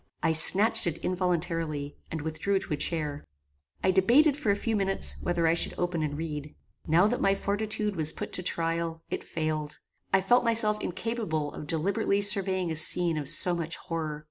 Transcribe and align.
I 0.23 0.31
snatched 0.31 0.87
it 0.87 0.97
involuntarily, 1.05 1.95
and 2.09 2.23
withdrew 2.23 2.57
to 2.57 2.73
a 2.73 2.75
chair. 2.75 3.23
I 3.83 3.91
debated, 3.91 4.35
for 4.35 4.49
a 4.49 4.55
few 4.55 4.75
minutes, 4.75 5.17
whether 5.21 5.45
I 5.45 5.53
should 5.53 5.75
open 5.77 6.01
and 6.01 6.17
read. 6.17 6.55
Now 6.87 7.05
that 7.05 7.21
my 7.21 7.35
fortitude 7.35 7.95
was 7.95 8.11
put 8.11 8.33
to 8.33 8.41
trial, 8.41 9.03
it 9.11 9.23
failed. 9.23 9.77
I 10.11 10.21
felt 10.21 10.43
myself 10.43 10.81
incapable 10.81 11.53
of 11.53 11.67
deliberately 11.67 12.21
surveying 12.21 12.71
a 12.71 12.75
scene 12.75 13.15
of 13.19 13.29
so 13.29 13.53
much 13.53 13.75
horror. 13.75 14.19